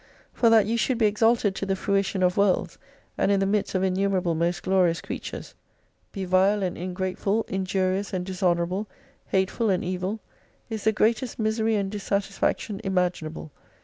For 0.33 0.49
that 0.49 0.65
you 0.65 0.77
should 0.77 0.97
be 0.97 1.05
exalted 1.05 1.53
to 1.53 1.65
the 1.67 1.75
fruition 1.75 2.23
of 2.23 2.35
worlds, 2.35 2.79
and 3.19 3.31
in 3.31 3.39
the 3.39 3.45
midst 3.45 3.75
of 3.75 3.83
innumer 3.83 4.15
able 4.17 4.33
most 4.33 4.63
glorious 4.63 4.99
creatures, 4.99 5.53
be 6.11 6.25
vile 6.25 6.63
and 6.63 6.75
ingrateful, 6.75 7.45
injurious 7.47 8.11
and 8.11 8.25
dishonourable, 8.25 8.89
hateful 9.27 9.69
and 9.69 9.83
evil, 9.85 10.19
is 10.71 10.85
the 10.85 10.91
greatest 10.91 11.37
misery 11.37 11.75
and 11.75 11.91
dissatisfaction 11.91 12.81
imaginable. 12.83 13.51